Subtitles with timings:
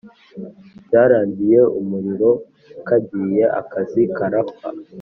[0.85, 2.31] byarangiye umuriro
[2.87, 4.67] kagiye akazi karapfa